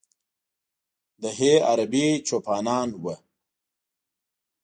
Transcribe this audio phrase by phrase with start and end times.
[1.21, 3.05] د ه عربي چوپانان و.